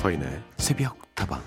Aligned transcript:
서인의 0.00 0.42
새벽 0.56 1.14
다방 1.14 1.42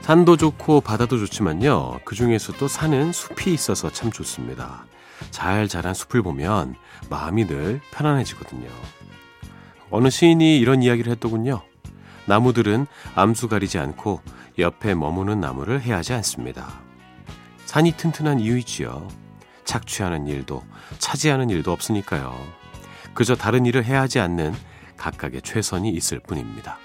산도 0.00 0.36
좋고 0.36 0.80
바다도 0.80 1.18
좋지만요. 1.18 2.00
그 2.04 2.16
중에서도 2.16 2.66
산은 2.66 3.12
숲이 3.12 3.54
있어서 3.54 3.90
참 3.90 4.10
좋습니다. 4.10 4.86
잘 5.30 5.68
자란 5.68 5.94
숲을 5.94 6.22
보면 6.22 6.74
마음이 7.08 7.46
늘 7.46 7.80
편안해지거든요. 7.92 8.68
어느 9.90 10.10
시인이 10.10 10.58
이런 10.58 10.82
이야기를 10.82 11.12
했더군요. 11.12 11.62
나무들은 12.26 12.88
암수 13.14 13.48
가리지 13.48 13.78
않고 13.78 14.20
옆에 14.58 14.96
머무는 14.96 15.38
나무를 15.38 15.80
해하지 15.80 16.12
않습니다. 16.14 16.82
산이 17.66 17.92
튼튼한 17.92 18.40
이유이지요. 18.40 19.23
착취하는 19.64 20.26
일도 20.26 20.62
차지하는 20.98 21.50
일도 21.50 21.72
없으니까요. 21.72 22.34
그저 23.14 23.34
다른 23.34 23.66
일을 23.66 23.84
해야 23.84 24.02
하지 24.02 24.20
않는 24.20 24.54
각각의 24.96 25.42
최선이 25.42 25.90
있을 25.90 26.20
뿐입니다. 26.20 26.78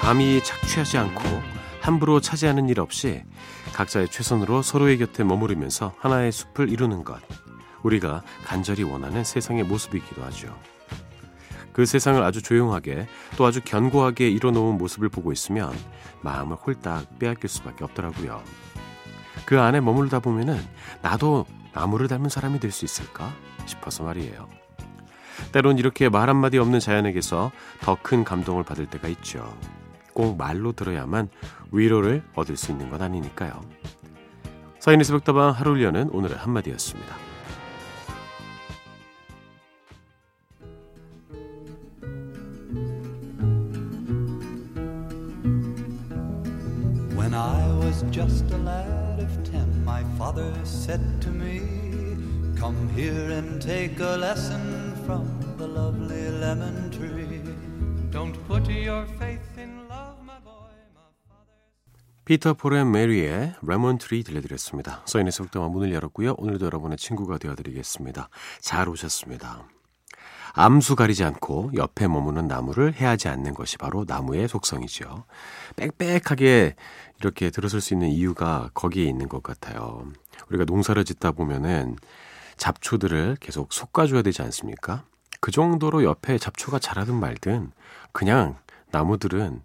감히 0.00 0.40
착취하지 0.42 0.98
않고 0.98 1.20
함부로 1.80 2.20
차지하는 2.20 2.68
일 2.68 2.78
없이 2.78 3.24
각자의 3.72 4.08
최선으로 4.08 4.62
서로의 4.62 4.98
곁에 4.98 5.24
머무르면서 5.24 5.94
하나의 5.98 6.30
숲을 6.30 6.70
이루는 6.70 7.02
것. 7.02 7.20
우리가 7.82 8.22
간절히 8.44 8.84
원하는 8.84 9.24
세상의 9.24 9.64
모습이기도 9.64 10.22
하죠. 10.24 10.56
그 11.76 11.84
세상을 11.84 12.22
아주 12.22 12.40
조용하게 12.40 13.06
또 13.36 13.44
아주 13.44 13.60
견고하게 13.62 14.30
이뤄놓은 14.30 14.78
모습을 14.78 15.10
보고 15.10 15.30
있으면 15.30 15.74
마음을 16.22 16.56
홀딱 16.56 17.18
빼앗길 17.18 17.50
수밖에 17.50 17.84
없더라고요. 17.84 18.42
그 19.44 19.60
안에 19.60 19.82
머물다 19.82 20.20
보면은 20.20 20.58
나도 21.02 21.44
나무를 21.74 22.08
닮은 22.08 22.30
사람이 22.30 22.60
될 22.60 22.72
수 22.72 22.86
있을까 22.86 23.30
싶어서 23.66 24.04
말이에요. 24.04 24.48
때론 25.52 25.76
이렇게 25.76 26.08
말 26.08 26.30
한마디 26.30 26.56
없는 26.56 26.80
자연에게서 26.80 27.52
더 27.82 27.98
큰 28.02 28.24
감동을 28.24 28.64
받을 28.64 28.86
때가 28.86 29.06
있죠. 29.08 29.54
꼭 30.14 30.38
말로 30.38 30.72
들어야만 30.72 31.28
위로를 31.72 32.22
얻을 32.36 32.56
수 32.56 32.72
있는 32.72 32.88
건 32.88 33.02
아니니까요. 33.02 33.52
서인의 34.80 35.04
새벽다방 35.04 35.50
하루 35.50 35.76
일려는 35.76 36.08
오늘의 36.08 36.38
한마디였습니다. 36.38 37.25
I 47.36 47.68
was 47.84 48.02
just 48.10 48.50
a 48.50 48.56
lad 48.56 49.20
of 49.20 49.44
ten, 49.44 49.84
my 49.84 50.02
father 50.16 50.50
said 50.64 51.20
to 51.20 51.28
me, 51.28 51.60
Come 52.58 52.88
here 52.96 53.30
and 53.30 53.60
take 53.60 54.00
a 54.00 54.16
lesson 54.16 54.96
from 55.04 55.28
the 55.58 55.66
lovely 55.66 56.30
lemon 56.30 56.90
tree. 56.90 57.42
Don't 58.10 58.34
put 58.48 58.66
your 58.70 59.04
faith 59.18 59.58
in 59.58 59.86
love, 59.86 60.16
my 60.24 60.40
boy. 60.42 60.72
My 60.94 61.12
father... 61.28 62.24
Peter, 62.24 62.54
Paul 62.54 62.75
and 62.75 62.90
Mary의 62.90 63.56
Lemon 63.60 63.98
Tree 63.98 64.24
들려드렸습니다. 64.24 65.02
서인의 65.04 65.30
속도와 65.30 65.68
문을 65.68 65.92
열었고요. 65.92 66.36
오늘도 66.38 66.64
여러분의 66.64 66.96
친구가 66.96 67.36
되어드리겠습니다. 67.36 68.30
잘 68.62 68.88
오셨습니다. 68.88 69.68
암수 70.58 70.96
가리지 70.96 71.22
않고 71.22 71.72
옆에 71.76 72.08
머무는 72.08 72.48
나무를 72.48 72.94
해하지 72.94 73.28
않는 73.28 73.52
것이 73.52 73.76
바로 73.76 74.06
나무의 74.08 74.48
속성이죠. 74.48 75.24
빽빽하게 75.76 76.74
이렇게 77.20 77.50
들어설 77.50 77.82
수 77.82 77.92
있는 77.92 78.08
이유가 78.08 78.70
거기에 78.72 79.04
있는 79.04 79.28
것 79.28 79.42
같아요. 79.42 80.06
우리가 80.48 80.64
농사를 80.64 81.04
짓다 81.04 81.32
보면은 81.32 81.96
잡초들을 82.56 83.36
계속 83.38 83.70
솎아줘야 83.74 84.22
되지 84.22 84.40
않습니까? 84.42 85.04
그 85.42 85.50
정도로 85.50 86.04
옆에 86.04 86.38
잡초가 86.38 86.78
자라든 86.78 87.16
말든 87.16 87.70
그냥 88.12 88.56
나무들은 88.92 89.62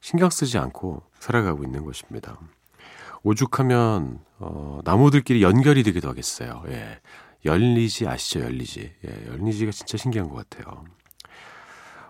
신경 0.00 0.28
쓰지 0.28 0.58
않고 0.58 1.02
살아가고 1.18 1.64
있는 1.64 1.86
것입니다. 1.86 2.38
오죽하면 3.22 4.20
어, 4.38 4.80
나무들끼리 4.84 5.42
연결이 5.42 5.82
되기도 5.82 6.10
하겠어요. 6.10 6.62
예. 6.68 7.00
열리지 7.44 8.06
아시죠? 8.06 8.40
열리지. 8.40 8.92
예, 9.06 9.26
열리지가 9.26 9.72
진짜 9.72 9.96
신기한 9.96 10.28
것 10.28 10.48
같아요. 10.48 10.84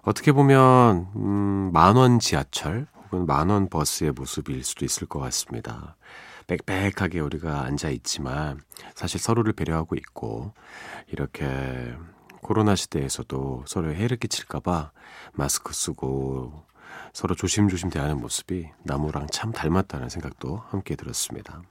어떻게 0.02 0.32
보면 0.32 1.10
음, 1.16 1.70
만원 1.72 2.18
지하철 2.18 2.86
혹은 3.04 3.26
만원 3.26 3.68
버스의 3.68 4.12
모습일 4.12 4.64
수도 4.64 4.84
있을 4.84 5.06
것 5.06 5.18
같습니다. 5.20 5.96
빽빽하게 6.46 7.20
우리가 7.20 7.62
앉아 7.62 7.91
있지만 7.91 8.60
사실 8.94 9.20
서로를 9.20 9.52
배려하고 9.52 9.94
있고 9.96 10.52
이렇게 11.08 11.94
코로나 12.42 12.74
시대에서도 12.74 13.64
서로에 13.66 13.94
해를 13.94 14.16
끼칠까봐 14.16 14.91
마스크 15.34 15.72
쓰고 15.72 16.64
서로 17.12 17.34
조심조심 17.34 17.91
대하는 17.91 18.20
모습이 18.20 18.68
나무랑 18.82 19.28
참 19.30 19.52
닮았다는 19.52 20.08
생각도 20.08 20.56
함께 20.68 20.97
들었습니다. 20.97 21.62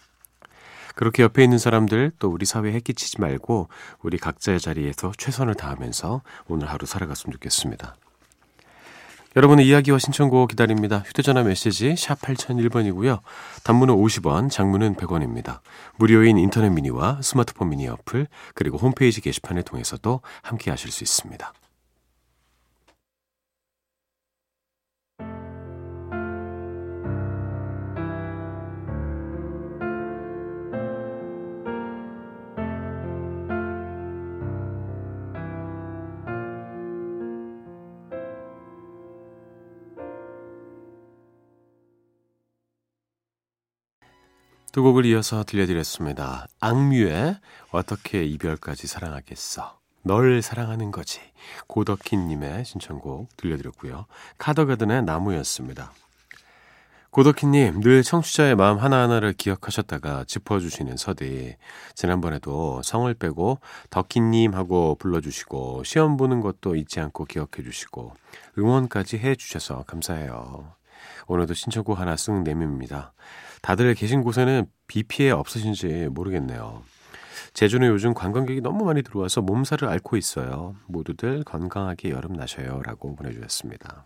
그렇게 1.00 1.24
옆에 1.24 1.46
있는 1.46 1.58
사람들 1.58 2.12
또 2.20 2.28
우리 2.28 2.46
사회에 2.46 2.74
해끼치지 2.74 3.22
말고 3.22 3.70
우리 4.02 4.18
각자의 4.18 4.60
자리에서 4.60 5.14
최선을 5.18 5.56
다하면서 5.56 6.22
오늘 6.50 6.70
하루 6.70 6.86
살아갔으면 6.86 7.32
좋겠습니다. 7.32 7.96
여러분의 9.38 9.66
이야기와 9.66 9.98
신청곡 9.98 10.50
기다립니다. 10.50 11.02
휴대전화 11.06 11.44
메시지 11.44 11.96
샵 11.96 12.20
8001번이고요. 12.20 13.22
단문은 13.64 13.96
50원, 13.96 14.52
장문은 14.52 14.96
100원입니다. 14.96 15.62
무료인 15.96 16.38
인터넷 16.38 16.70
미니와 16.70 17.22
스마트폰 17.22 17.70
미니 17.70 17.88
어플, 17.88 18.28
그리고 18.54 18.78
홈페이지 18.78 19.22
게시판을 19.22 19.64
통해서도 19.64 20.20
함께 20.42 20.70
하실 20.70 20.92
수 20.92 21.06
있습니다. 21.06 21.54
두 44.72 44.84
곡을 44.84 45.06
이어서 45.06 45.44
들려드렸습니다. 45.44 46.46
악뮤의 46.59 47.40
어떻게 47.72 48.24
이별까지 48.24 48.85
사랑하겠어. 48.85 49.80
널 50.03 50.41
사랑하는 50.44 50.91
거지. 50.91 51.19
고덕희님의 51.68 52.66
신청곡 52.66 53.35
들려드렸고요. 53.35 54.06
카더가든의 54.38 55.03
나무였습니다. 55.03 55.91
고덕희님, 57.09 57.81
늘 57.81 58.03
청취자의 58.03 58.56
마음 58.56 58.78
하나하나를 58.78 59.34
기억하셨다가 59.34 60.25
짚어주시는 60.25 60.97
서디. 60.97 61.56
지난번에도 61.96 62.84
성을 62.84 63.12
빼고 63.16 63.59
덕희님 63.90 64.53
하고 64.53 64.96
불러주시고, 65.00 65.84
시험 65.84 66.18
보는 66.18 66.41
것도 66.41 66.75
잊지 66.75 67.00
않고 67.00 67.25
기억해주시고, 67.25 68.13
응원까지 68.59 69.18
해주셔서 69.18 69.85
감사해요. 69.88 70.74
오늘도 71.25 71.56
신청곡 71.56 72.00
하나 72.00 72.13
쓱 72.13 72.44
내밉니다. 72.44 73.14
다들 73.61 73.94
계신 73.94 74.23
곳에는 74.23 74.66
비 74.88 75.03
피해 75.03 75.32
없으신지 75.32 76.08
모르겠네요. 76.11 76.84
제주는 77.53 77.88
요즘 77.88 78.14
관광객이 78.14 78.61
너무 78.61 78.85
많이 78.85 79.02
들어와서 79.02 79.41
몸살을 79.41 79.88
앓고 79.88 80.17
있어요. 80.17 80.76
모두들 80.88 81.44
건강하게 81.44 82.11
여름 82.11 82.34
나셔요. 82.34 82.82
라고 82.84 83.16
보내주셨습니다. 83.16 84.06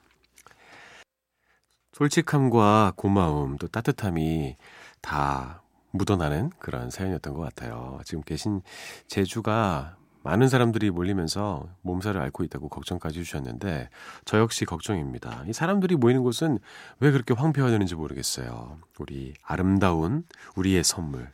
솔직함과 1.91 2.93
고마움, 2.95 3.57
또 3.57 3.67
따뜻함이 3.67 4.55
다 5.01 5.61
묻어나는 5.91 6.51
그런 6.57 6.89
사연이었던 6.89 7.33
것 7.33 7.41
같아요. 7.41 7.99
지금 8.03 8.23
계신 8.23 8.61
제주가 9.07 9.97
많은 10.23 10.47
사람들이 10.47 10.89
몰리면서 10.89 11.67
몸살을 11.81 12.21
앓고 12.21 12.43
있다고 12.45 12.69
걱정까지 12.69 13.19
해주셨는데 13.19 13.89
저 14.25 14.39
역시 14.39 14.63
걱정입니다. 14.65 15.43
이 15.47 15.53
사람들이 15.53 15.95
모이는 15.97 16.23
곳은 16.23 16.59
왜 16.99 17.11
그렇게 17.11 17.33
황폐화되는지 17.33 17.95
모르겠어요. 17.95 18.77
우리 18.99 19.33
아름다운 19.43 20.23
우리의 20.55 20.83
선물 20.83 21.27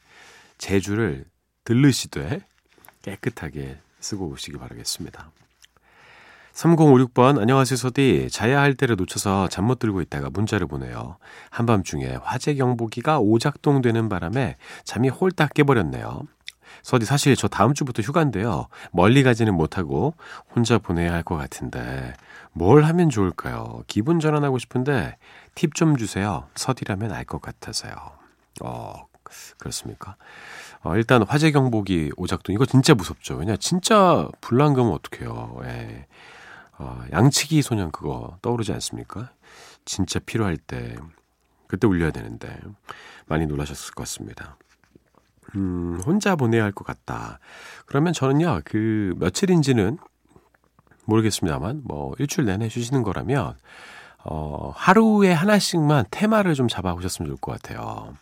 제주를 0.58 1.26
들르시되 1.64 2.42
깨끗하게 3.04 3.78
쓰고 4.00 4.28
오시기 4.28 4.58
바라겠습니다. 4.58 5.32
3056번 6.54 7.40
안녕하세요 7.40 7.78
소디 7.78 8.28
자야 8.32 8.60
할 8.60 8.74
때를 8.74 8.96
놓쳐서 8.98 9.48
잠 9.48 9.66
못 9.66 9.78
들고 9.80 10.02
있다가 10.02 10.30
문자를 10.32 10.66
보내요. 10.68 11.18
한밤중에 11.52 12.18
화재 12.24 12.56
경보기가 12.56 13.20
오작동되는 13.20 14.10
바람에 14.10 14.58
잠이 14.84 15.10
홀딱 15.10 15.54
깨버렸네요. 15.54 16.24
서디 16.84 17.06
사실 17.06 17.36
저 17.36 17.48
다음 17.48 17.74
주부터 17.74 18.02
휴가인데요. 18.02 18.68
멀리 18.92 19.24
가지는 19.24 19.54
못하고 19.56 20.14
혼자 20.56 20.78
보내야 20.78 21.14
할 21.14 21.24
것 21.24 21.36
같은데 21.38 22.14
뭘 22.54 22.84
하면 22.86 23.10
좋을까요? 23.10 23.84
기분 23.88 24.20
전환하고 24.20 24.58
싶은데 24.58 25.18
팁 25.56 25.76
좀 25.76 25.98
주세요. 25.98 26.48
서디라면 26.56 27.12
알 27.12 27.26
것 27.26 27.42
같아서요. 27.42 27.94
어, 28.62 29.06
그렇습니까? 29.58 30.16
어, 30.82 30.96
일단 30.96 31.24
화재 31.24 31.52
경보기 31.52 32.12
오작동 32.18 32.56
이거 32.56 32.66
진짜 32.66 32.94
무섭죠. 32.94 33.36
왜냐 33.36 33.56
진짜 33.58 34.28
불난 34.42 34.74
거면 34.74 34.94
어떡해요. 34.94 35.60
예. 35.66 36.08
어, 36.78 37.04
양치기 37.12 37.62
소년 37.62 37.92
그거 37.92 38.38
떠오르지 38.42 38.72
않습니까? 38.74 39.30
진짜 39.86 40.20
필요할 40.20 40.56
때 40.58 40.96
그때 41.68 41.86
울려야 41.88 42.12
되는데 42.12 42.58
많이 43.28 43.46
놀라셨을 43.46 43.94
것 43.94 44.04
같습니다. 44.04 44.58
음, 45.56 46.00
혼자 46.06 46.36
보내야 46.36 46.64
할 46.64 46.72
것 46.72 46.86
같다. 46.86 47.40
그러면 47.86 48.14
저는요, 48.14 48.62
그 48.66 49.14
며칠인지는 49.18 49.98
모르겠습니다만, 51.06 51.82
뭐 51.86 52.14
일주일 52.20 52.46
내내 52.46 52.70
쉬시는 52.70 53.04
거라면, 53.04 53.56
어, 54.26 54.72
하루에 54.76 55.32
하나씩만 55.32 56.06
테마를 56.12 56.54
좀 56.54 56.68
잡아보셨으면 56.68 57.28
좋을 57.28 57.38
것 57.40 57.54
같아요. 57.54 58.14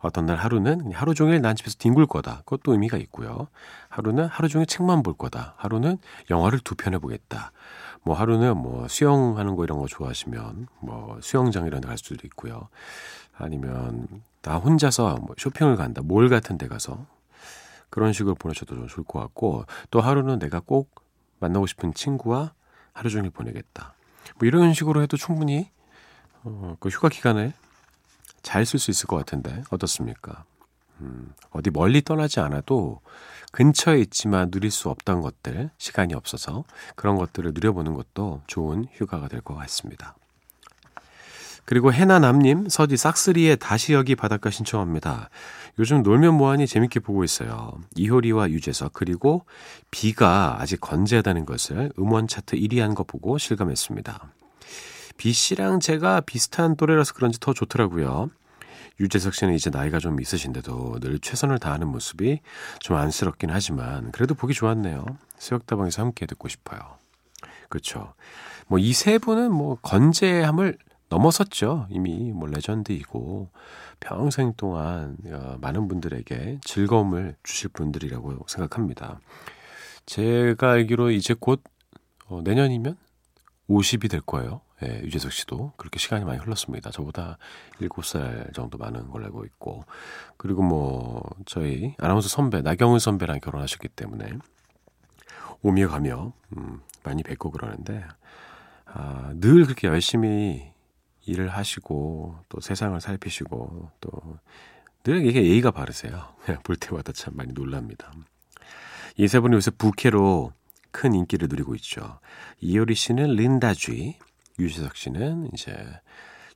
어떤 0.00 0.26
날 0.26 0.36
하루는 0.36 0.92
하루 0.92 1.14
종일 1.14 1.40
난 1.40 1.56
집에서 1.56 1.76
뒹굴 1.78 2.06
거다. 2.06 2.42
그것도 2.44 2.72
의미가 2.72 2.96
있고요. 2.98 3.48
하루는 3.88 4.26
하루 4.26 4.48
종일 4.48 4.66
책만 4.66 5.02
볼 5.02 5.14
거다. 5.14 5.54
하루는 5.56 5.98
영화를 6.30 6.58
두 6.60 6.74
편을 6.74 6.98
보겠다. 6.98 7.50
뭐 8.02 8.14
하루는 8.14 8.56
뭐 8.58 8.86
수영하는 8.88 9.56
거 9.56 9.64
이런 9.64 9.78
거 9.78 9.86
좋아하시면 9.86 10.68
뭐 10.80 11.18
수영장 11.22 11.66
이런 11.66 11.80
데 11.80 11.88
갈 11.88 11.96
수도 11.98 12.14
있고요. 12.26 12.68
아니면 13.36 14.06
나 14.46 14.58
혼자서 14.58 15.16
뭐 15.16 15.34
쇼핑을 15.36 15.74
간다. 15.74 16.02
몰 16.04 16.28
같은 16.28 16.56
데 16.56 16.68
가서 16.68 17.04
그런 17.90 18.12
식으로 18.12 18.36
보내셔도 18.36 18.76
좀 18.76 18.86
좋을 18.86 19.04
것 19.04 19.18
같고 19.18 19.66
또 19.90 20.00
하루는 20.00 20.38
내가 20.38 20.60
꼭 20.60 20.94
만나고 21.40 21.66
싶은 21.66 21.92
친구와 21.94 22.52
하루 22.92 23.10
종일 23.10 23.30
보내겠다. 23.30 23.94
뭐 24.38 24.46
이런 24.46 24.72
식으로 24.72 25.02
해도 25.02 25.16
충분히 25.16 25.68
어, 26.44 26.76
그 26.78 26.90
휴가 26.90 27.08
기간에 27.08 27.54
잘 28.42 28.62
쓸 28.64 28.78
수 28.78 28.92
있을 28.92 29.08
것 29.08 29.16
같은데 29.16 29.64
어떻습니까? 29.70 30.44
음, 31.00 31.34
어디 31.50 31.70
멀리 31.70 32.00
떠나지 32.02 32.38
않아도 32.38 33.00
근처에 33.50 33.98
있지만 33.98 34.52
누릴 34.52 34.70
수 34.70 34.88
없던 34.90 35.22
것들, 35.22 35.70
시간이 35.78 36.14
없어서 36.14 36.62
그런 36.94 37.16
것들을 37.16 37.50
누려보는 37.52 37.94
것도 37.94 38.42
좋은 38.46 38.86
휴가가 38.92 39.26
될 39.26 39.40
것 39.40 39.56
같습니다. 39.56 40.14
그리고 41.66 41.92
해나남님, 41.92 42.68
서디 42.68 42.96
싹스리의 42.96 43.56
다시 43.58 43.92
여기 43.92 44.14
바닷가 44.14 44.50
신청합니다. 44.50 45.30
요즘 45.78 46.02
놀면 46.02 46.34
뭐하니 46.34 46.66
재밌게 46.66 47.00
보고 47.00 47.24
있어요. 47.24 47.72
이효리와 47.96 48.50
유재석, 48.50 48.92
그리고 48.92 49.44
비가 49.90 50.56
아직 50.60 50.80
건재하다는 50.80 51.44
것을 51.44 51.92
음원 51.98 52.28
차트 52.28 52.56
1위 52.56 52.78
한 52.78 52.94
거 52.94 53.02
보고 53.04 53.36
실감했습니다. 53.36 54.30
비 55.18 55.32
씨랑 55.32 55.80
제가 55.80 56.20
비슷한 56.20 56.76
또래라서 56.76 57.12
그런지 57.14 57.40
더 57.40 57.52
좋더라고요. 57.52 58.30
유재석 59.00 59.34
씨는 59.34 59.52
이제 59.54 59.68
나이가 59.68 59.98
좀 59.98 60.20
있으신데도 60.20 61.00
늘 61.00 61.18
최선을 61.18 61.58
다하는 61.58 61.88
모습이 61.88 62.40
좀 62.80 62.96
안쓰럽긴 62.96 63.50
하지만 63.50 64.10
그래도 64.12 64.34
보기 64.34 64.54
좋았네요. 64.54 65.04
새벽다방에서 65.38 66.00
함께 66.02 66.24
듣고 66.26 66.48
싶어요. 66.48 66.80
그렇죠. 67.68 68.14
뭐 68.68 68.78
이 68.78 68.92
세 68.92 69.18
분은 69.18 69.52
뭐 69.52 69.76
건재함을 69.82 70.78
넘어섰죠. 71.08 71.86
이미 71.90 72.32
뭐 72.32 72.48
레전드이고 72.48 73.50
평생 74.00 74.54
동안 74.56 75.16
어, 75.26 75.56
많은 75.60 75.88
분들에게 75.88 76.60
즐거움을 76.62 77.36
주실 77.42 77.70
분들이라고 77.70 78.46
생각합니다. 78.48 79.20
제가 80.06 80.72
알기로 80.72 81.10
이제 81.10 81.34
곧 81.38 81.62
어, 82.26 82.40
내년이면 82.42 82.96
50이 83.68 84.10
될 84.10 84.20
거예요. 84.20 84.60
예, 84.82 85.00
유재석 85.02 85.32
씨도 85.32 85.72
그렇게 85.76 85.98
시간이 85.98 86.24
많이 86.24 86.38
흘렀습니다. 86.38 86.90
저보다 86.90 87.38
7살 87.80 88.52
정도 88.52 88.76
많은 88.76 89.08
걸로 89.08 89.24
알고 89.24 89.44
있고. 89.46 89.84
그리고 90.36 90.62
뭐, 90.62 91.22
저희 91.46 91.94
아나운서 91.98 92.28
선배, 92.28 92.60
나경은 92.60 92.98
선배랑 92.98 93.40
결혼하셨기 93.40 93.88
때문에 93.88 94.32
오며 95.62 95.88
가며, 95.88 96.34
음, 96.56 96.80
많이 97.04 97.22
뵙고 97.22 97.50
그러는데, 97.50 98.04
아, 98.84 99.32
늘 99.36 99.64
그렇게 99.64 99.88
열심히 99.88 100.70
일을 101.26 101.48
하시고, 101.50 102.38
또 102.48 102.60
세상을 102.60 102.98
살피시고, 103.00 103.90
또, 104.00 104.10
늘 105.04 105.24
이게 105.26 105.44
예의가 105.44 105.70
바르세요. 105.70 106.34
볼 106.64 106.76
때마다 106.76 107.12
참 107.12 107.34
많이 107.36 107.52
놀랍니다. 107.52 108.12
이 109.18 109.26
세 109.28 109.40
분이 109.40 109.54
요새 109.54 109.70
부캐로 109.70 110.52
큰 110.90 111.14
인기를 111.14 111.48
누리고 111.48 111.74
있죠. 111.76 112.18
이효리 112.60 112.94
씨는 112.94 113.28
린다쥐, 113.34 114.18
유재석 114.58 114.96
씨는 114.96 115.50
이제 115.54 115.74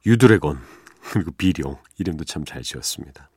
유드래곤 0.07 0.59
그리고 1.13 1.31
비룡 1.33 1.77
이름도 1.99 2.25
참 2.25 2.45
잘 2.45 2.63
지었습니다. 2.63 3.31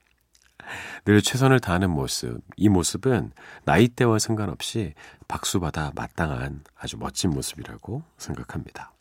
늘 1.06 1.22
최선을 1.22 1.60
다하는 1.60 1.90
모습, 1.90 2.40
이 2.56 2.70
모습은 2.70 3.32
나이대와 3.66 4.18
상관없이 4.20 4.94
박수받아 5.28 5.92
마땅한 5.96 6.64
아주 6.78 6.98
멋진 6.98 7.32
모습이라고 7.32 8.04
생각합니다. 8.18 8.93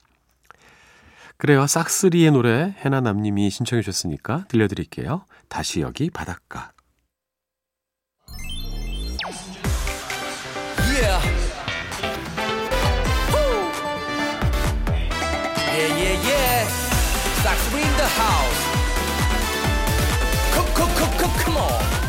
그래요. 1.42 1.66
싹스리의 1.66 2.30
노래 2.30 2.72
해나남님이 2.84 3.50
신청해 3.50 3.82
주셨으니까 3.82 4.44
들려드릴게요. 4.46 5.24
다시 5.48 5.80
여기 5.80 6.08
바닷가. 6.08 6.70
Yeah. 10.78 11.20
the 17.96 18.06
house. 18.06 18.62
Come, 20.54 20.68
come, 20.76 20.94
come, 20.94 21.18
come, 21.18 21.34
come 21.42 21.56
on. 21.56 22.01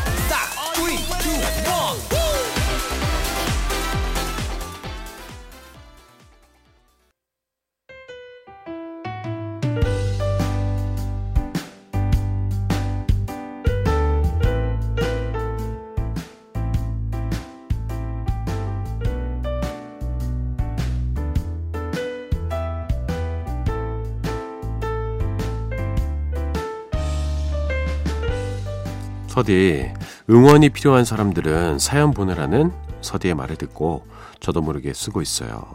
서디, 29.34 29.92
응원이 30.30 30.68
필요한 30.68 31.04
사람들은 31.04 31.80
사연 31.80 32.12
보내라는 32.12 32.70
서디의 33.00 33.34
말을 33.34 33.56
듣고 33.56 34.06
저도 34.38 34.60
모르게 34.60 34.94
쓰고 34.94 35.22
있어요. 35.22 35.74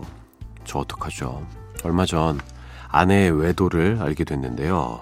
저 0.63 0.79
어떡하죠? 0.79 1.45
얼마 1.83 2.05
전 2.05 2.39
아내의 2.87 3.37
외도를 3.37 3.97
알게 3.99 4.23
됐는데요. 4.23 5.01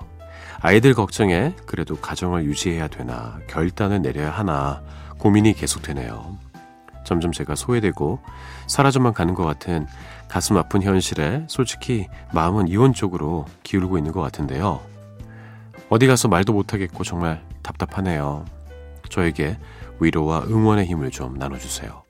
아이들 0.59 0.95
걱정에 0.95 1.53
그래도 1.67 1.97
가정을 1.97 2.45
유지해야 2.45 2.87
되나 2.87 3.37
결단을 3.45 4.01
내려야 4.01 4.31
하나 4.31 4.81
고민이 5.19 5.53
계속되네요. 5.53 6.39
점점 7.03 7.31
제가 7.33 7.53
소외되고 7.53 8.21
사라져만 8.65 9.13
가는 9.13 9.35
것 9.35 9.45
같은 9.45 9.85
가슴 10.29 10.57
아픈 10.57 10.81
현실에 10.81 11.45
솔직히 11.47 12.07
마음은 12.33 12.69
이혼 12.69 12.93
쪽으로 12.93 13.45
기울고 13.61 13.99
있는 13.99 14.13
것 14.13 14.21
같은데요. 14.21 14.96
어디 15.89 16.07
가서 16.07 16.27
말도 16.27 16.53
못하겠고 16.53 17.03
정말 17.03 17.41
답답하네요. 17.63 18.45
저에게 19.09 19.57
위로와 19.99 20.43
응원의 20.43 20.85
힘을 20.85 21.11
좀 21.11 21.35
나눠주세요. 21.35 22.06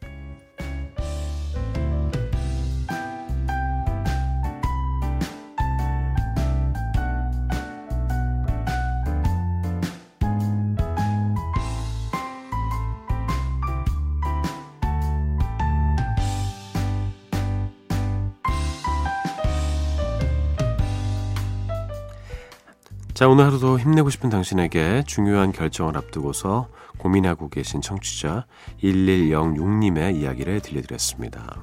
자, 23.18 23.28
오늘 23.28 23.46
하루도 23.46 23.80
힘내고 23.80 24.12
싶은 24.12 24.30
당신에게 24.30 25.02
중요한 25.08 25.52
결정을 25.52 25.98
앞두고서 25.98 26.68
고민하고 27.00 27.50
계신 27.50 27.82
청취자 27.82 28.46
1106님의 28.84 30.18
이야기를 30.18 30.60
들려드렸습니다. 30.60 31.60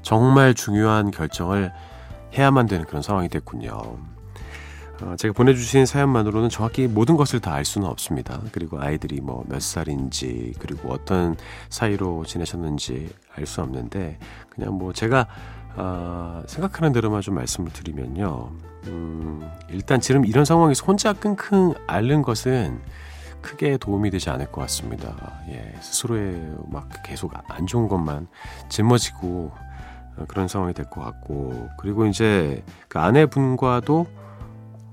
정말 0.00 0.54
중요한 0.54 1.10
결정을 1.10 1.70
해야만 2.32 2.64
되는 2.64 2.86
그런 2.86 3.02
상황이 3.02 3.28
됐군요. 3.28 3.98
어, 5.02 5.16
제가 5.18 5.34
보내주신 5.34 5.84
사연만으로는 5.84 6.48
정확히 6.48 6.86
모든 6.86 7.18
것을 7.18 7.40
다 7.40 7.52
알 7.52 7.66
수는 7.66 7.86
없습니다. 7.86 8.40
그리고 8.50 8.80
아이들이 8.80 9.20
뭐 9.20 9.44
몇 9.46 9.60
살인지 9.60 10.54
그리고 10.58 10.94
어떤 10.94 11.36
사이로 11.68 12.24
지내셨는지 12.24 13.10
알 13.36 13.44
수 13.44 13.60
없는데 13.60 14.18
그냥 14.48 14.78
뭐 14.78 14.94
제가 14.94 15.26
어, 15.76 16.42
생각하는 16.46 16.92
대로만 16.92 17.20
좀 17.20 17.34
말씀을 17.34 17.72
드리면요. 17.72 18.50
음, 18.86 19.48
일단 19.70 20.00
지금 20.00 20.24
이런 20.24 20.44
상황에서 20.44 20.84
혼자 20.84 21.12
끙끙 21.12 21.74
앓는 21.86 22.22
것은 22.22 22.80
크게 23.40 23.76
도움이 23.76 24.10
되지 24.10 24.30
않을 24.30 24.50
것 24.52 24.60
같습니다. 24.62 25.14
예, 25.48 25.74
스스로의 25.80 26.54
막 26.68 26.88
계속 27.04 27.32
안 27.48 27.66
좋은 27.66 27.88
것만 27.88 28.26
짊어지고 28.68 29.52
그런 30.28 30.48
상황이 30.48 30.72
될 30.72 30.86
것 30.86 31.02
같고 31.02 31.68
그리고 31.78 32.06
이제 32.06 32.62
그 32.88 32.98
아내분과도 33.00 34.06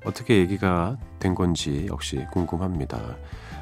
어떻게 0.03 0.37
얘기가 0.37 0.97
된 1.19 1.35
건지 1.35 1.85
역시 1.89 2.25
궁금합니다. 2.31 2.99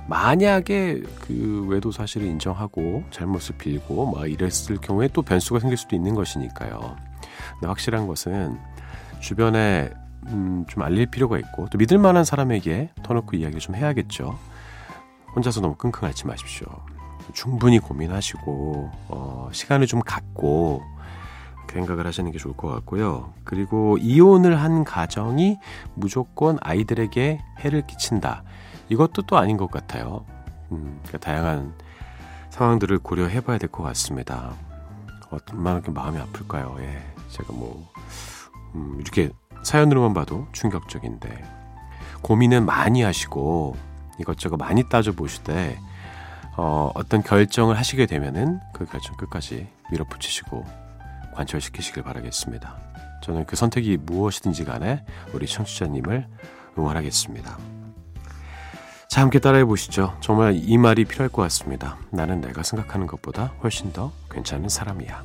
만약에 0.08 1.04
그 1.20 1.68
외도 1.70 1.92
사실을 1.92 2.26
인정하고 2.28 3.04
잘못을 3.12 3.58
빌고 3.58 4.12
막 4.12 4.26
이랬을 4.28 4.78
경우에 4.82 5.08
또 5.14 5.22
변수가 5.22 5.60
생길 5.60 5.78
수도 5.78 5.96
있는 5.96 6.16
것이니까요. 6.16 6.96
근데 7.53 7.67
확실한 7.67 8.08
것은 8.08 8.58
주변에 9.19 9.89
음, 10.27 10.65
좀 10.67 10.84
알릴 10.84 11.08
필요가 11.08 11.38
있고 11.38 11.67
또 11.69 11.77
믿을 11.77 11.98
만한 11.98 12.24
사람에게 12.24 12.91
터놓고 13.03 13.38
이야기를 13.38 13.60
좀 13.60 13.75
해야겠죠. 13.75 14.38
혼자서 15.36 15.62
너무 15.62 15.75
끙끙 15.75 16.08
앓지 16.08 16.27
마십시오. 16.27 16.67
충분히 17.34 17.79
고민하시고 17.79 18.91
어, 19.10 19.50
시간을 19.51 19.88
좀 19.88 20.01
갖고 20.01 20.81
생각을 21.72 22.08
하시는 22.08 22.31
게 22.31 22.39
좋을 22.39 22.58
것 22.58 22.67
같고요. 22.69 23.31
그리고 23.43 23.98
이혼을 24.00 24.60
한 24.60 24.84
가정이 24.84 25.60
무조건 25.93 26.58
아이들에게 26.62 27.39
해를 27.60 27.86
끼친다. 27.86 28.43
이것도 28.89 29.24
또 29.24 29.38
아닌 29.38 29.55
것 29.55 29.69
같아요. 29.69 30.25
음, 30.72 31.00
그러니까 31.03 31.17
다양한 31.19 31.74
상황들을 32.50 32.98
고려해 33.00 33.41
봐야 33.41 33.60
될 33.60 33.69
것 33.69 33.84
같습니다. 33.84 34.53
얼마나 35.31 35.81
마음이 35.86 36.19
아플까요? 36.19 36.77
예. 36.79 37.03
제가 37.29 37.53
뭐, 37.53 37.88
음, 38.75 38.98
이렇게 39.00 39.29
사연으로만 39.63 40.13
봐도 40.13 40.48
충격적인데, 40.51 41.43
고민은 42.21 42.65
많이 42.65 43.01
하시고, 43.01 43.75
이것저것 44.19 44.57
많이 44.57 44.88
따져보시되, 44.89 45.79
어, 46.62 46.91
어떤 46.93 47.24
결정을 47.24 47.77
하시게 47.77 48.05
되면은 48.05 48.59
그 48.74 48.86
결정 48.86 49.15
끝까지 49.15 49.69
밀어붙이시고 49.91 50.65
관철시키시길 51.33 52.03
바라겠습니다. 52.03 52.75
저는 53.24 53.45
그 53.45 53.55
선택이 53.55 53.95
무엇이든지 53.95 54.65
간에 54.65 55.05
우리 55.33 55.48
청취자님을 55.48 56.27
응원하겠습니다. 56.77 57.78
자, 59.10 59.22
함께 59.22 59.39
따라해 59.39 59.66
보시죠. 59.66 60.16
정말 60.22 60.54
이 60.56 60.78
말이 60.78 61.04
필요할 61.04 61.30
것 61.30 61.42
같습니다. 61.42 61.98
나는 62.12 62.42
내가 62.42 62.62
생각하는 62.62 63.08
것보다 63.08 63.51
훨씬 63.63 63.92
더 63.92 64.12
괜찮은 64.30 64.70
사람이야. 64.70 65.24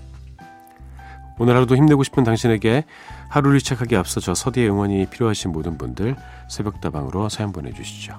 오늘 1.39 1.55
하루도 1.55 1.77
힘내고 1.77 2.03
싶은 2.03 2.25
당신에게 2.25 2.85
하루를 3.29 3.61
시작하기 3.61 3.95
앞서 3.95 4.21
저 4.21 4.35
서디의 4.35 4.71
응원이 4.71 5.05
필요하신 5.11 5.53
모든 5.53 5.77
분들 5.77 6.17
새벽다방으로 6.49 7.29
사연 7.29 7.53
보내주시죠. 7.53 8.19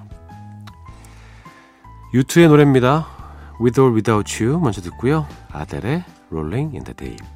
유투의 2.14 2.46
노래입니다. 2.46 3.08
With 3.60 3.80
or 3.80 3.92
Without 3.92 4.44
You 4.44 4.60
먼저 4.60 4.80
듣고요. 4.82 5.26
아델의 5.50 6.04
Rolling 6.30 6.76
in 6.76 6.84
the 6.84 6.94
Deep. 6.94 7.35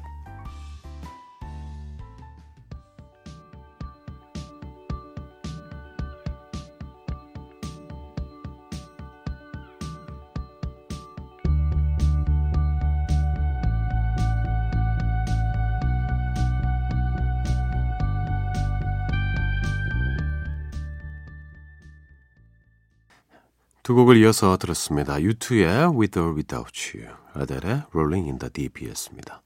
두 23.91 23.95
곡을 23.95 24.15
이어서 24.15 24.55
들었습니다. 24.55 25.21
유투의 25.21 25.67
With 25.97 26.17
or 26.17 26.33
Without 26.33 26.97
You, 26.97 27.13
아델의 27.33 27.83
Rolling 27.91 28.29
in 28.29 28.39
the 28.39 28.49
Deep이었습니다. 28.49 29.41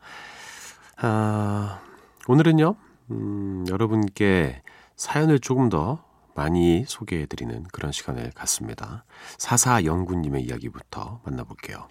아, 0.97 1.79
오늘은요, 2.27 2.75
음, 3.09 3.65
여러분께 3.67 4.61
사연을 4.97 5.39
조금 5.39 5.69
더 5.69 6.05
많이 6.35 6.85
소개해드리는 6.87 7.63
그런 7.71 7.91
시간을 7.91 8.33
갖습니다. 8.35 9.03
사사영구님의 9.39 10.43
이야기부터 10.43 11.21
만나볼게요. 11.25 11.87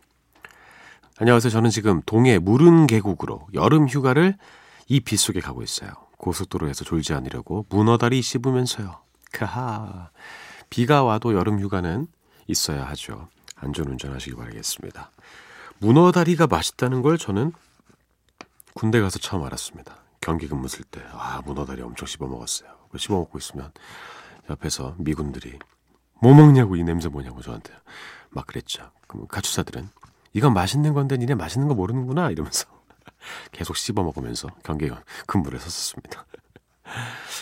안녕하세요. 1.19 1.51
저는 1.51 1.71
지금 1.71 2.03
동해 2.07 2.39
무른 2.39 2.87
계곡으로 2.87 3.49
여름 3.55 3.89
휴가를 3.89 4.37
이 4.87 5.01
빗속에 5.01 5.41
가고 5.41 5.65
있어요. 5.65 5.91
고속도로에서 6.19 6.85
졸지 6.85 7.15
않으려고 7.15 7.67
문어다리 7.69 8.23
씹으면서요. 8.23 9.01
카하. 9.33 10.11
비가 10.71 11.03
와도 11.03 11.35
여름 11.35 11.59
휴가는 11.59 12.07
있어야 12.47 12.85
하죠. 12.89 13.29
안전 13.57 13.89
운전 13.89 14.13
하시기 14.13 14.35
바라겠습니다. 14.35 15.11
문어 15.79 16.13
다리가 16.13 16.47
맛있다는 16.47 17.03
걸 17.03 17.19
저는 17.19 17.53
군대 18.75 19.01
가서 19.01 19.19
처음 19.19 19.45
알았습니다. 19.45 19.97
경기 20.21 20.49
근무 20.49 20.69
쓸 20.69 20.85
때, 20.85 21.03
아, 21.13 21.43
문어 21.45 21.65
다리 21.65 21.83
엄청 21.83 22.07
씹어 22.07 22.27
먹었어요. 22.27 22.71
씹어 22.97 23.17
먹고 23.17 23.39
있으면 23.39 23.73
옆에서 24.51 24.95
미군들이 24.99 25.59
뭐 26.21 26.35
먹냐고 26.35 26.77
이 26.77 26.83
냄새 26.83 27.09
뭐냐고 27.09 27.43
저한테 27.43 27.73
막 28.31 28.47
그랬죠. 28.47 28.91
그럼 29.07 29.27
가축사들은 29.27 29.89
이건 30.33 30.55
맛있는 30.55 30.95
건데 30.95 31.17
니네 31.17 31.35
맛있는 31.35 31.69
거 31.69 31.75
모르는구나 31.75 32.31
이러면서 32.31 32.67
계속 33.53 33.77
씹어 33.77 34.03
먹으면서 34.03 34.49
경기 34.63 34.91
근무를 35.27 35.61
섰었습니다. 35.61 36.25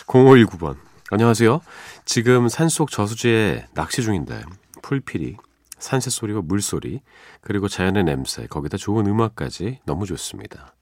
0519번 0.07 0.77
안녕하세요. 1.11 1.61
지금 2.05 2.47
산속 2.49 2.91
저수지에 2.91 3.67
낚시 3.73 4.01
중인데 4.01 4.43
풀피리, 4.83 5.37
산새 5.79 6.11
소리와 6.11 6.41
물소리, 6.43 7.01
그리고 7.41 7.67
자연의 7.67 8.03
냄새, 8.03 8.45
거기다 8.45 8.77
좋은 8.77 9.07
음악까지 9.07 9.79
너무 9.85 10.05
좋습니다. 10.05 10.75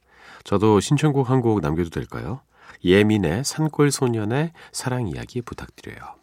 저도 0.43 0.79
신청곡 0.81 1.29
한 1.29 1.41
곡 1.41 1.61
남겨도 1.61 1.89
될까요? 1.89 2.41
예민의 2.83 3.43
산골 3.45 3.91
소년의 3.91 4.51
사랑 4.71 5.07
이야기 5.07 5.41
부탁드려요. 5.41 6.15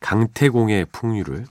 강태공의 0.00 0.86
풍류를 0.92 1.46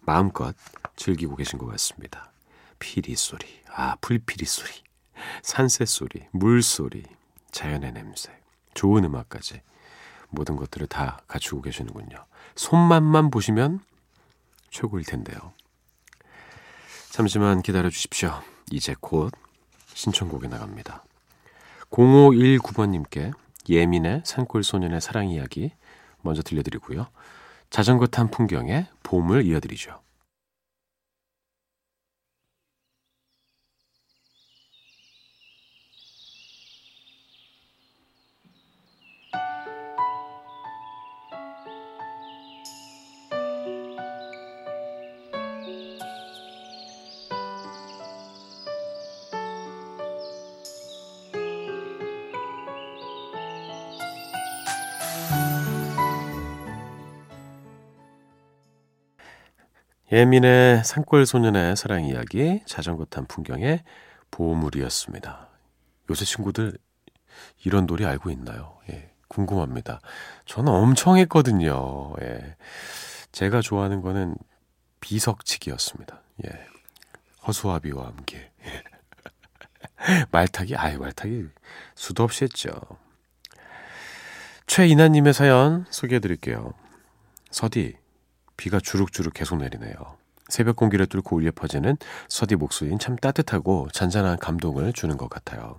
마음껏 0.00 0.54
즐기고 0.96 1.36
계신 1.36 1.58
것 1.58 1.66
같습니다. 1.66 2.30
피리 2.78 3.14
소리, 3.16 3.46
아, 3.74 3.96
풀피리 4.00 4.44
소리, 4.44 4.70
산새 5.42 5.84
소리, 5.84 6.24
물 6.32 6.62
소리, 6.62 7.02
자연의 7.50 7.92
냄새, 7.92 8.30
좋은 8.74 9.04
음악까지 9.04 9.60
모든 10.30 10.56
것들을 10.56 10.86
다 10.86 11.20
갖추고 11.26 11.62
계시는군요. 11.62 12.24
손맛만 12.54 13.30
보시면 13.30 13.80
최고일 14.70 15.04
텐데요. 15.04 15.52
잠시만 17.10 17.62
기다려 17.62 17.90
주십시오. 17.90 18.42
이제 18.70 18.94
곧 19.00 19.32
신청곡이 19.94 20.48
나갑니다. 20.48 21.04
0519번님께 21.90 23.32
예민의 23.68 24.22
산골 24.24 24.62
소년의 24.62 25.00
사랑 25.00 25.28
이야기 25.28 25.72
먼저 26.22 26.42
들려드리고요. 26.42 27.06
자전거 27.70 28.06
탄 28.06 28.30
풍경에 28.30 28.88
봄을 29.02 29.44
이어드리죠. 29.46 30.00
예민의 60.18 60.82
산골 60.82 61.26
소년의 61.26 61.76
사랑 61.76 62.04
이야기, 62.04 62.60
자전거 62.66 63.04
탄 63.04 63.24
풍경의 63.26 63.84
보물이었습니다. 64.32 65.48
요새 66.10 66.24
친구들 66.24 66.76
이런 67.64 67.86
놀이 67.86 68.04
알고 68.04 68.28
있나요? 68.30 68.80
예, 68.90 69.12
궁금합니다. 69.28 70.00
저는 70.44 70.72
엄청 70.72 71.18
했거든요. 71.18 72.14
예. 72.20 72.56
제가 73.30 73.60
좋아하는 73.60 74.00
거는 74.00 74.34
비석치기였습니다. 74.98 76.20
예. 76.46 76.66
허수아비와 77.46 78.06
함께. 78.06 78.50
예. 78.66 78.82
말타기, 80.32 80.74
아유, 80.74 80.98
말타기 80.98 81.46
수도 81.94 82.24
없이 82.24 82.42
했죠. 82.42 82.72
최이나님의 84.66 85.32
사연 85.32 85.86
소개해 85.90 86.18
드릴게요. 86.18 86.74
서디, 87.52 87.96
비가 88.58 88.78
주룩주룩 88.78 89.32
계속 89.32 89.56
내리네요. 89.56 89.94
새벽 90.48 90.76
공기를 90.76 91.06
뚫고 91.06 91.36
울려 91.36 91.50
퍼지는 91.54 91.96
서디 92.28 92.56
목소리는 92.56 92.98
참 92.98 93.16
따뜻하고 93.16 93.88
잔잔한 93.92 94.38
감동을 94.38 94.92
주는 94.92 95.16
것 95.16 95.30
같아요. 95.30 95.76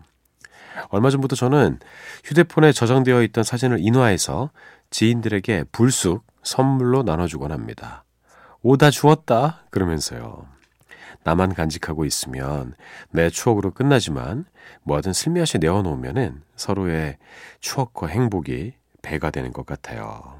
얼마 0.90 1.10
전부터 1.10 1.36
저는 1.36 1.80
휴대폰에 2.24 2.72
저장되어 2.72 3.22
있던 3.24 3.44
사진을 3.44 3.78
인화해서 3.80 4.50
지인들에게 4.90 5.66
불쑥 5.72 6.26
선물로 6.42 7.04
나눠주곤 7.04 7.52
합니다. 7.52 8.06
오다 8.62 8.92
주웠다 8.92 9.66
그러면서요. 9.70 10.48
나만 11.24 11.54
간직하고 11.54 12.06
있으면 12.06 12.76
내 13.12 13.30
추억으로 13.30 13.72
끝나지만 13.72 14.46
뭐하든 14.84 15.14
슬며시 15.14 15.58
내어놓으면은 15.58 16.42
서로의 16.56 17.18
추억과 17.60 18.08
행복이 18.08 18.74
배가 19.02 19.32
되는 19.32 19.52
것 19.52 19.66
같아요. 19.66 20.39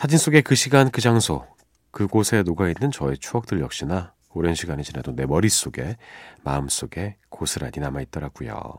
사진 0.00 0.16
속의 0.18 0.40
그 0.40 0.54
시간, 0.54 0.90
그 0.90 1.02
장소, 1.02 1.46
그곳에 1.90 2.42
녹아있는 2.42 2.90
저의 2.90 3.18
추억들 3.18 3.60
역시나 3.60 4.14
오랜 4.30 4.54
시간이 4.54 4.82
지나도 4.82 5.14
내 5.14 5.26
머릿속에, 5.26 5.98
마음속에 6.42 7.16
고스란히 7.28 7.80
남아있더라고요. 7.80 8.78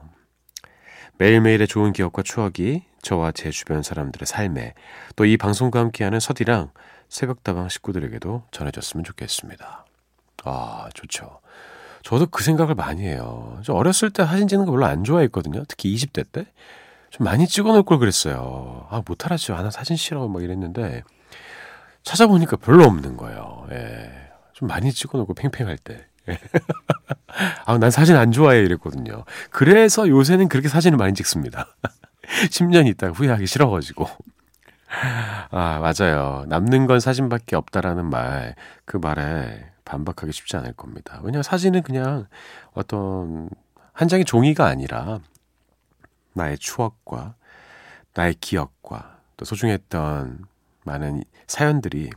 매일매일의 1.20 1.68
좋은 1.68 1.94
기억과 1.94 2.24
추억이 2.24 2.86
저와 3.04 3.34
제 3.34 3.52
주변 3.52 3.84
사람들의 3.84 4.26
삶에 4.26 4.74
또 5.16 5.26
이 5.26 5.38
방송과 5.38 5.80
함께하는 5.80 6.20
서디랑 6.20 6.72
새벽다방 7.08 7.70
식구들에게도 7.70 8.46
전해졌으면 8.50 9.04
좋겠습니다. 9.04 9.86
아, 10.44 10.90
좋죠. 10.96 11.40
저도 12.02 12.26
그 12.32 12.44
생각을 12.44 12.74
많이 12.74 13.04
해요. 13.04 13.60
저 13.64 13.74
어렸을 13.74 14.10
때 14.10 14.26
사진 14.26 14.48
찍는 14.48 14.66
거 14.66 14.72
별로 14.72 14.88
안 14.88 15.04
좋아했거든요. 15.04 15.66
특히 15.68 15.94
20대 15.94 16.26
때. 16.32 16.48
좀 17.12 17.26
많이 17.26 17.46
찍어 17.46 17.72
놓을 17.74 17.84
걸 17.84 18.00
그랬어요. 18.00 18.88
아, 18.90 19.02
못하라죠. 19.06 19.56
아, 19.56 19.62
나 19.62 19.70
사진 19.70 19.98
싫어. 19.98 20.28
막 20.28 20.42
이랬는데, 20.42 21.04
찾아보니까 22.04 22.56
별로 22.58 22.86
없는 22.86 23.18
거예요. 23.18 23.68
예. 23.72 24.10
좀 24.54 24.70
많이 24.70 24.92
찍어 24.92 25.18
놓고 25.18 25.34
팽팽할 25.34 25.78
때. 25.78 26.08
예. 26.30 26.40
아, 27.66 27.78
난 27.78 27.92
사진 27.92 28.16
안 28.16 28.32
좋아해. 28.32 28.60
이랬거든요. 28.62 29.26
그래서 29.52 30.08
요새는 30.08 30.48
그렇게 30.48 30.70
사진을 30.70 30.98
많이 30.98 31.14
찍습니다. 31.14 31.68
10년 32.50 32.88
있다가 32.88 33.14
후회하기 33.14 33.46
싫어가지고. 33.46 34.08
아, 35.52 35.80
맞아요. 35.80 36.46
남는 36.48 36.88
건 36.88 37.02
사진밖에 37.02 37.58
없다라는 37.58 38.10
말, 38.10 38.56
그 38.86 38.96
말에 38.96 39.66
반박하기 39.84 40.32
쉽지 40.32 40.56
않을 40.58 40.74
겁니다. 40.74 41.20
왜냐하면 41.24 41.44
사진은 41.44 41.84
그냥 41.84 42.28
어떤 42.74 43.50
한 43.92 44.08
장의 44.08 44.24
종이가 44.24 44.66
아니라 44.66 45.20
나의 46.34 46.58
추억과 46.58 47.36
나의 48.14 48.36
기억과 48.36 49.20
또 49.38 49.46
소중했던 49.46 50.46
많은 50.84 51.24
사연들이 51.48 52.10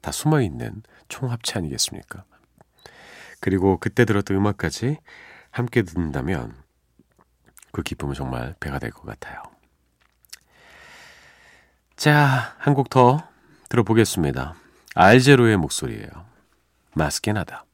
다 0.00 0.12
숨어 0.12 0.40
있는 0.40 0.82
총합체 1.08 1.58
아니겠습니까? 1.58 2.24
그리고 3.40 3.78
그때 3.78 4.04
들었던 4.04 4.36
음악까지 4.36 4.98
함께 5.50 5.82
듣는다면 5.82 6.54
그 7.72 7.82
기쁨은 7.82 8.14
정말 8.14 8.54
배가 8.60 8.78
될 8.78 8.90
것 8.90 9.04
같아요. 9.04 9.42
자, 11.96 12.54
한 12.58 12.74
곡 12.74 12.88
더 12.90 13.26
들어보겠습니다. 13.68 14.54
알제로의 14.94 15.56
목소리예요. 15.56 16.08
마스케나다. 16.94 17.64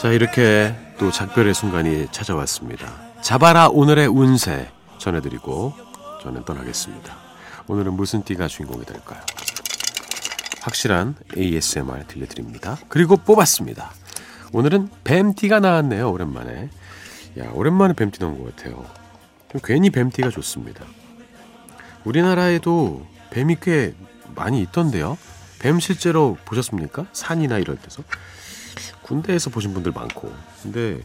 자, 0.00 0.08
이렇게 0.12 0.74
또 0.98 1.10
작별의 1.10 1.52
순간이 1.52 2.08
찾아왔습니다. 2.10 2.90
잡아라 3.20 3.68
오늘의 3.68 4.06
운세 4.06 4.70
전해드리고 4.96 5.74
저는 6.22 6.44
떠나겠습니다. 6.46 7.16
오늘은 7.66 7.92
무슨 7.94 8.22
띠가 8.22 8.48
주인공이 8.48 8.86
될까요? 8.86 9.20
확실한 10.62 11.16
ASMR 11.36 12.06
들려드립니다. 12.06 12.78
그리고 12.88 13.18
뽑았습니다. 13.18 13.92
오늘은 14.52 14.90
뱀띠가 15.04 15.60
나왔네요. 15.60 16.10
오랜만에. 16.10 16.70
야, 17.38 17.50
오랜만에 17.52 17.94
뱀띠 17.94 18.18
나온 18.18 18.42
것 18.42 18.56
같아요. 18.56 18.84
괜히 19.62 19.90
뱀띠가 19.90 20.30
좋습니다. 20.30 20.84
우리나라에도 22.04 23.06
뱀이 23.30 23.56
꽤 23.62 23.94
많이 24.34 24.60
있던데요. 24.62 25.16
뱀 25.60 25.78
실제로 25.78 26.36
보셨습니까? 26.44 27.06
산이나 27.12 27.58
이럴 27.58 27.76
때서. 27.76 28.02
군대에서 29.02 29.50
보신 29.50 29.74
분들 29.74 29.92
많고 29.92 30.32
근데 30.62 31.00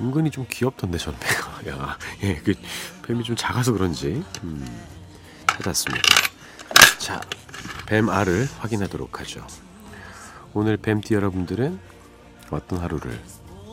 은근히 0.00 0.30
좀 0.30 0.46
귀엽던데 0.48 0.98
저는 0.98 1.18
배가 1.18 1.60
야, 1.70 1.98
예, 2.22 2.36
그 2.36 2.54
뱀이 3.02 3.24
좀 3.24 3.36
작아서 3.36 3.72
그런지 3.72 4.24
음, 4.42 4.64
찾았습니다. 5.48 6.02
자, 6.98 7.20
뱀 7.86 8.08
알을 8.08 8.48
확인하도록 8.58 9.20
하죠. 9.20 9.46
오늘 10.54 10.76
뱀띠 10.76 11.14
여러분들은 11.14 11.78
어떤 12.50 12.78
하루를 12.78 13.20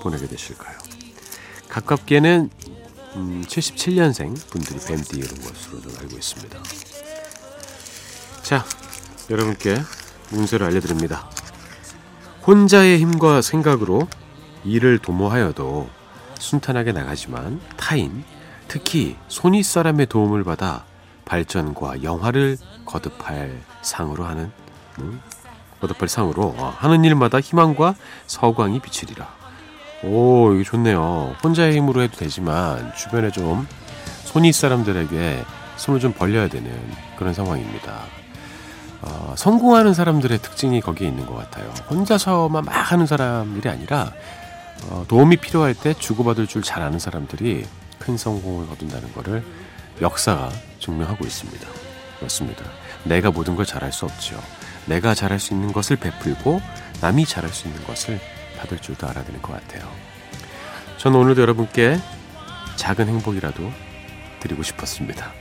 보내게 0.01 0.27
되실까요? 0.27 0.77
가깝게는 1.69 2.49
음, 3.15 3.43
77년생 3.47 4.49
분들이 4.49 4.79
뱀띠인 4.79 5.23
것으로 5.41 5.81
좀 5.81 5.93
알고 5.99 6.17
있습니다. 6.17 6.59
자, 8.41 8.65
여러분께 9.29 9.77
문세를 10.31 10.65
알려드립니다. 10.65 11.29
혼자의 12.45 12.99
힘과 12.99 13.41
생각으로 13.41 14.07
일을 14.65 14.99
도모하여도 14.99 15.89
순탄하게 16.39 16.91
나가지만 16.91 17.61
타인, 17.77 18.23
특히 18.67 19.15
손윗 19.27 19.63
사람의 19.63 20.07
도움을 20.07 20.43
받아 20.43 20.85
발전과 21.25 22.03
영화를 22.03 22.57
거듭할 22.85 23.61
상으로 23.81 24.25
하는 24.25 24.51
음, 24.99 25.21
거듭할 25.83 26.07
상으로 26.07 26.55
어, 26.57 26.73
하는 26.77 27.03
일마다 27.03 27.39
희망과 27.39 27.95
서광이 28.27 28.79
비치리라. 28.79 29.27
오, 30.03 30.53
이게 30.53 30.63
좋네요. 30.63 31.35
혼자의 31.43 31.75
힘으로 31.75 32.01
해도 32.01 32.17
되지만 32.17 32.93
주변에 32.95 33.31
좀 33.31 33.67
손윗 34.25 34.53
사람들에게 34.53 35.43
손을 35.77 35.99
좀 35.99 36.13
벌려야 36.13 36.47
되는 36.47 36.71
그런 37.17 37.33
상황입니다. 37.33 37.93
어, 39.01 39.33
성공하는 39.37 39.93
사람들의 39.93 40.37
특징이 40.39 40.79
거기에 40.79 41.07
있는 41.09 41.25
것 41.25 41.35
같아요. 41.35 41.69
혼자서만 41.89 42.63
막 42.63 42.71
하는 42.71 43.05
사람들이 43.05 43.67
아니라 43.69 44.11
어, 44.89 45.05
도움이 45.07 45.37
필요할 45.37 45.73
때 45.73 45.93
주고받을 45.93 46.47
줄 46.47 46.63
잘 46.63 46.81
아는 46.81 46.99
사람들이 46.99 47.65
큰 47.99 48.17
성공을 48.17 48.67
거둔다는 48.67 49.13
것을 49.13 49.43
역사가 50.01 50.49
증명하고 50.79 51.25
있습니다. 51.25 51.67
맞습니다. 52.21 52.63
내가 53.03 53.31
모든 53.31 53.55
걸 53.55 53.65
잘할 53.65 53.91
수 53.91 54.05
없죠. 54.05 54.39
내가 54.85 55.13
잘할 55.13 55.39
수 55.39 55.53
있는 55.53 55.71
것을 55.71 55.97
베풀고 55.97 56.61
남이 57.01 57.25
잘할 57.25 57.51
수 57.51 57.67
있는 57.67 57.83
것을 57.85 58.19
받을 58.57 58.79
줄도 58.79 59.07
알아야 59.07 59.23
되는 59.23 59.41
것 59.41 59.53
같아요. 59.53 59.89
저는 60.97 61.19
오늘도 61.19 61.41
여러분께 61.41 61.99
작은 62.75 63.07
행복이라도 63.07 63.71
드리고 64.39 64.63
싶었습니다. 64.63 65.31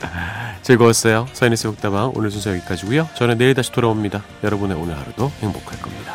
즐거웠어요. 0.62 1.26
서인의 1.32 1.56
새벽다방 1.56 2.12
오늘 2.14 2.30
순서 2.30 2.50
여기까지고요. 2.50 3.08
저는 3.14 3.38
내일 3.38 3.54
다시 3.54 3.72
돌아옵니다. 3.72 4.22
여러분의 4.44 4.76
오늘 4.76 4.96
하루도 4.96 5.30
행복할 5.40 5.80
겁니다. 5.80 6.14